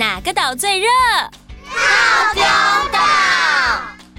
[0.00, 0.88] 哪个岛最热？
[1.66, 2.42] 套丢
[2.90, 2.98] 岛。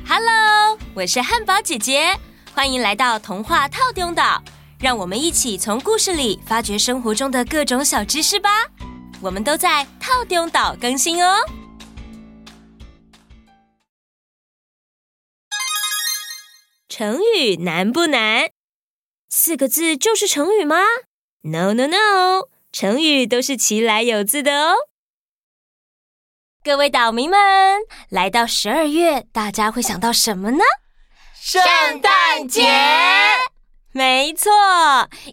[0.07, 2.15] Hello，我是汉堡姐姐，
[2.53, 4.43] 欢迎来到童话套丢岛。
[4.79, 8.67] 让我们一起从故事里发掘生活中的各种小知识吧。
[9.23, 11.37] 我们都在套丢岛更新哦。
[16.87, 18.51] 成语难不难？
[19.31, 20.75] 四个字就是成语吗
[21.41, 24.75] ？No No No，成语都是其来有字的哦。
[26.63, 27.39] 各位岛民们，
[28.09, 30.59] 来到十二月，大家会想到什么呢？
[31.33, 31.59] 圣
[31.99, 32.69] 诞节。
[33.91, 34.51] 没错，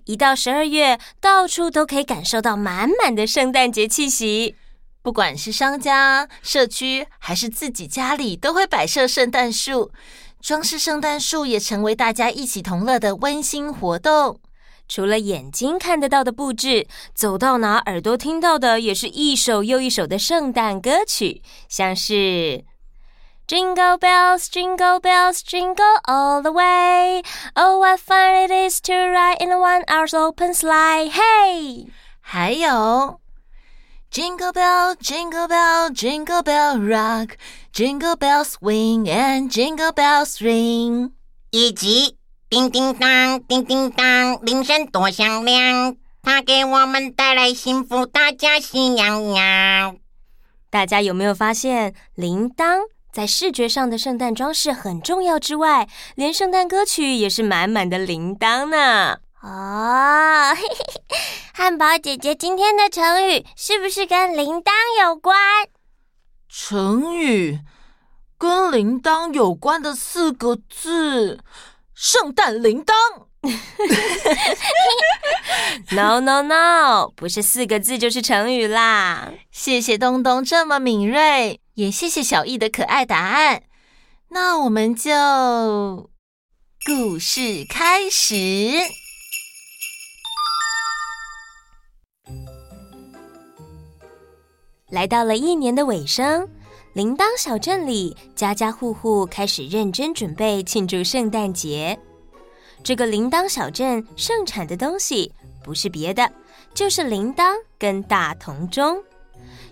[0.06, 4.56] 一到十二月，到处都可以感受到满满的圣诞节气息。
[5.02, 9.92] 不管是商家、社区，还是自己家里，都会摆设圣诞树。
[10.40, 14.40] 装饰圣诞树也成为大家一起同乐的温馨活动。
[14.88, 22.64] 除了眼睛看得到的布置，走到哪耳朵听到的也是一首又一首的圣诞歌曲，像是
[23.46, 27.22] Jingle bells, Jingle bells, Jingle all the way.
[27.54, 31.10] Oh, what fun it is to ride in a one-horse open sleigh.
[31.10, 31.86] Hey，
[32.20, 33.20] 还有
[34.12, 37.36] Jingle bell, Jingle bell, Jingle bell rock.
[37.72, 41.12] Jingle bells swing and Jingle bells ring，
[41.50, 42.17] 以及
[42.50, 49.98] 叮叮当，叮叮当，铃声多响亮，它给我们带来幸福，大家喜洋洋。
[50.70, 52.78] 大家有没有发现，铃铛
[53.12, 59.18] 在视觉上的圣诞装饰很重要之外，连圣诞歌曲也是满满的铃铛呢？
[59.42, 61.18] 哦，嘿嘿，
[61.52, 64.70] 汉堡姐姐今天的成语是不是跟铃铛
[65.02, 65.36] 有关？
[66.48, 67.60] 成语
[68.38, 71.40] 跟铃铛有关的四个字，
[72.00, 72.94] 圣诞铃铛。
[75.90, 79.32] No no no，不是四个字就是成语啦。
[79.50, 83.64] 谢谢东东这么敏锐，也谢谢小艺的可爱答案。
[84.28, 85.10] 那我们就
[86.86, 88.36] 故事开始。
[94.90, 96.48] 来到了一年的尾声，
[96.98, 101.96] 铃铛小镇里家家户户开始认真准备庆祝圣诞节。
[102.82, 105.32] 这个铃铛小镇盛产的东西
[105.62, 106.28] 不是别的，
[106.74, 109.00] 就是铃铛跟大铜钟。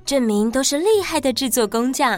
[0.05, 2.17] 镇民都是厉害的制作工匠。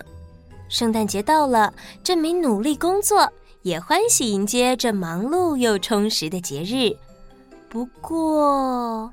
[0.68, 1.72] 圣诞节到了，
[2.04, 3.32] 镇民努力工作，
[3.62, 6.94] 也欢喜迎接这忙碌又充实的节日。
[7.70, 9.10] 不过，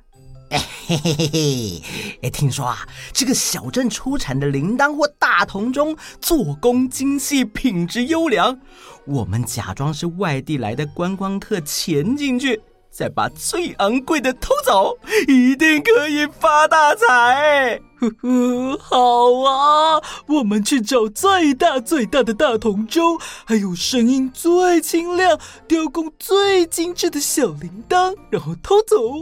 [0.50, 1.82] 嘿嘿嘿嘿，
[2.22, 8.60] 哎，听说啊，这个小镇出产的铃铛或大铜钟做工精细，品质优良。
[9.06, 12.62] 我们假装是外地来的观光客，潜进去，
[12.96, 14.98] 再把最昂贵的偷走，
[15.28, 17.78] 一定可以发大财。
[18.00, 28.96] 呵呵，好啊，我们去找最大最大的大铜钟，还有声音最清亮、雕工最精致的小铃铛，然后偷走。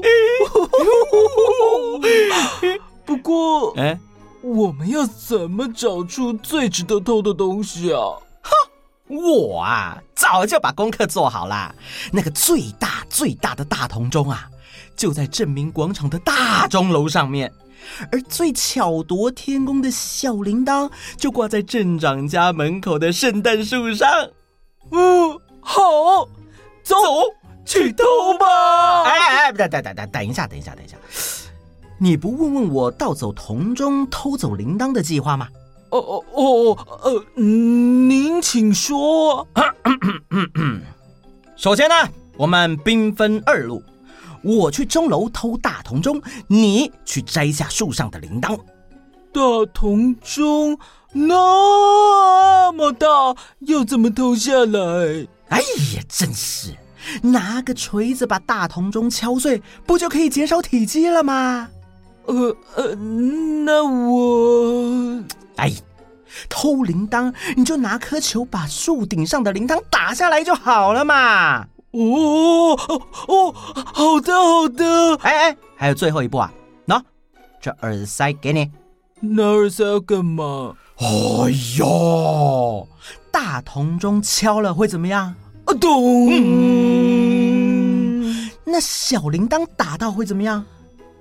[3.05, 3.99] 不过，哎，
[4.41, 8.21] 我们要怎么找出最值得偷的东西啊？
[8.43, 8.51] 哼，
[9.13, 11.73] 我啊，早就把功课做好了。
[12.11, 14.49] 那个最大最大的大铜钟啊，
[14.95, 17.51] 就在镇民广场的大钟楼上面。
[18.11, 24.09] 而最巧夺天工的小铃铛，就挂在镇长家门口的圣诞树上。
[24.91, 25.81] 嗯，好，
[26.81, 26.95] 走，
[27.65, 28.03] 去偷
[28.39, 29.03] 吧！
[29.03, 30.95] 哎哎哎，等等等等，等一下，等一下，等一下，
[31.97, 35.49] 你不问问我盗走铜钟、偷走铃铛的计划吗？
[35.93, 39.47] 哦哦哦，呃，您请说。
[41.55, 41.93] 首先呢，
[42.35, 43.83] 我们兵分二路。
[44.41, 48.57] 我去钟楼偷大铜钟，你去摘下树上的铃铛。
[49.31, 50.77] 大铜钟
[51.11, 53.07] 那么大，
[53.59, 55.27] 要怎么偷下来？
[55.49, 56.71] 哎呀，真是！
[57.21, 61.69] 拿个锤子把大铜钟敲碎，不就可以减少体积了吗？
[62.25, 65.23] 呃呃，那我……
[65.57, 65.71] 哎，
[66.49, 71.67] 偷铃铛你就拿颗球把树顶上的铃铛打下来就好了嘛。
[71.91, 75.15] 哦哦哦，好的好的。
[75.21, 76.51] 哎哎，还有最后一步啊！
[76.87, 76.99] 喏，
[77.61, 78.71] 这耳塞给你。
[79.19, 80.73] 那耳塞要干嘛？
[80.97, 81.05] 哎
[81.77, 82.87] 呦，
[83.31, 85.35] 大铜钟敲了会怎么样？
[85.65, 86.29] 啊咚！
[86.31, 90.65] 嗯，那小铃铛打到会怎么样？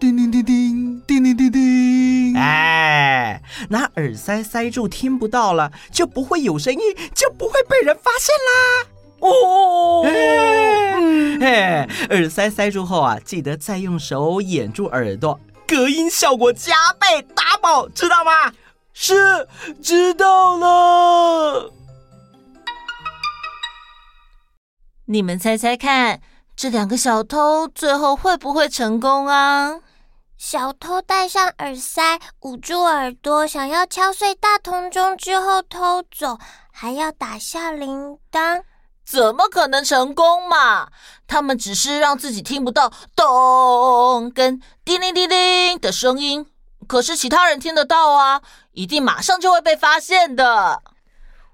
[0.03, 2.37] 叮叮叮叮叮叮叮叮。
[2.37, 6.81] 哎，拿耳塞塞住听不到了，就不会有声音，
[7.15, 8.89] 就不会被人发现啦。
[9.21, 10.05] 哦，
[11.41, 15.39] 哎，耳塞塞住后啊，记得再用手掩住耳朵，
[15.69, 18.53] 隔音效果加倍，打宝，知道吗？
[18.93, 19.47] 是，
[19.81, 21.73] 知道了。
[25.07, 26.21] 你们猜猜看，
[26.57, 29.77] 这两个小偷最后会不会成功啊？
[30.45, 36.37] 小偷戴上耳塞，捂住耳朵，想要敲碎大铜钟之后偷走，
[36.73, 38.65] 还要打下铃铛，
[39.07, 40.89] 怎么可能成功嘛？
[41.29, 46.45] 他们只是让自己听不到咚跟叮铃叮铃的声音，
[46.89, 48.43] 可是其他人听得到啊，
[48.73, 50.83] 一定马上就会被发现的。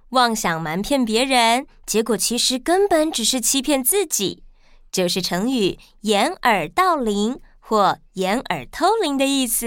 [0.09, 4.43] 妄想瞒骗别人，结果其实根本只是欺骗自己，
[4.91, 7.43] 就是成语“掩耳盗铃”。
[7.69, 9.67] 或掩耳偷铃的意思。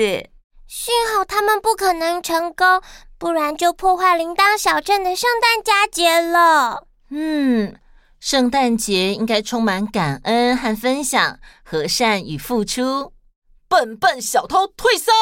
[0.68, 2.82] 幸好他们不可能成功，
[3.20, 6.88] 不然就破坏铃铛小镇的圣诞佳节了。
[7.12, 7.76] 嗯，
[8.20, 13.14] 圣诞节应该充满感恩和分享，和善与付出。
[13.68, 15.14] 笨笨小偷退散。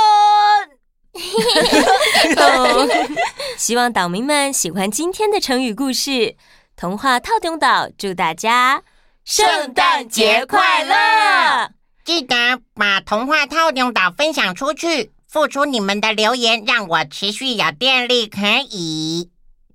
[3.57, 6.37] 希望岛民们喜欢今天的成语故事。
[6.77, 8.83] 童话套中岛祝大家
[9.25, 11.78] 圣诞节快乐！
[12.09, 12.35] 记得
[12.73, 18.25] 把童话套用岛分享出去，付出你们的留言，让我持续有电力。
[18.25, 18.39] 可
[18.71, 19.29] 以，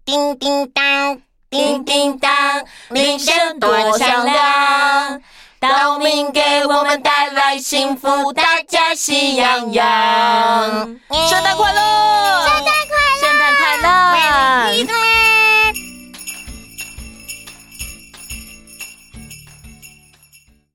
[0.04, 5.22] 叮叮当，叮叮当，铃声多响亮，
[5.60, 10.98] 岛民给我们带来幸福，大家喜洋洋。